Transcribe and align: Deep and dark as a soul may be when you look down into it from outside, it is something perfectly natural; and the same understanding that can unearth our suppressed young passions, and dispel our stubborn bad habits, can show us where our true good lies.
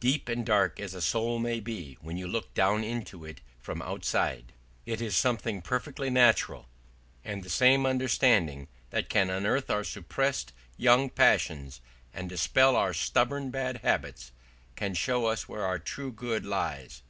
Deep 0.00 0.28
and 0.28 0.44
dark 0.44 0.80
as 0.80 0.92
a 0.92 1.00
soul 1.00 1.38
may 1.38 1.60
be 1.60 1.96
when 2.00 2.16
you 2.16 2.26
look 2.26 2.52
down 2.52 2.82
into 2.82 3.24
it 3.24 3.40
from 3.60 3.80
outside, 3.80 4.52
it 4.86 5.00
is 5.00 5.16
something 5.16 5.62
perfectly 5.62 6.10
natural; 6.10 6.66
and 7.24 7.44
the 7.44 7.48
same 7.48 7.86
understanding 7.86 8.66
that 8.90 9.08
can 9.08 9.30
unearth 9.30 9.70
our 9.70 9.84
suppressed 9.84 10.52
young 10.76 11.08
passions, 11.08 11.80
and 12.12 12.28
dispel 12.28 12.74
our 12.74 12.92
stubborn 12.92 13.50
bad 13.52 13.76
habits, 13.82 14.32
can 14.74 14.94
show 14.94 15.26
us 15.26 15.48
where 15.48 15.64
our 15.64 15.78
true 15.78 16.10
good 16.10 16.44
lies. 16.44 17.04